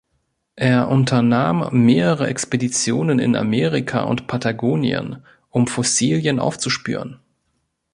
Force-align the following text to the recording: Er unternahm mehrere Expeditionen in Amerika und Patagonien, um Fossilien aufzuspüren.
Er 0.55 0.87
unternahm 0.89 1.69
mehrere 1.73 2.25
Expeditionen 2.25 3.19
in 3.19 3.35
Amerika 3.35 4.01
und 4.01 4.25
Patagonien, 4.25 5.23
um 5.51 5.67
Fossilien 5.67 6.39
aufzuspüren. 6.39 7.19